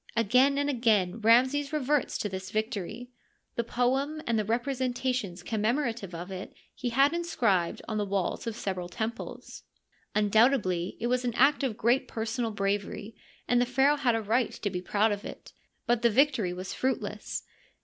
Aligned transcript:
Again 0.15 0.57
and 0.57 0.67
again 0.67 1.19
Ramses 1.21 1.71
reverts 1.71 2.17
to 2.17 2.27
this 2.27 2.49
victory; 2.49 3.11
the 3.53 3.63
poem 3.63 4.19
and 4.25 4.39
the 4.39 4.43
representations 4.43 5.43
commemorative 5.43 6.15
of 6.15 6.31
it 6.31 6.55
he 6.73 6.89
had 6.89 7.13
inscribed 7.13 7.83
on 7.87 7.99
the 7.99 8.05
walls 8.05 8.47
of 8.47 8.55
several 8.55 8.89
temples. 8.89 9.61
Undoubtedly 10.15 10.97
it 10.99 11.05
was 11.05 11.23
an 11.23 11.35
act 11.35 11.61
of 11.61 11.77
great 11.77 12.07
personal 12.07 12.49
bravery, 12.49 13.15
and 13.47 13.61
the 13.61 13.65
pharaoh 13.67 13.95
had 13.97 14.15
a 14.15 14.23
right 14.23 14.51
to 14.53 14.71
be 14.71 14.81
proud 14.81 15.11
of 15.11 15.23
it; 15.23 15.53
but 15.85 16.01
the 16.01 16.09
victory 16.09 16.51
was 16.51 16.73
fruitless. 16.73 17.43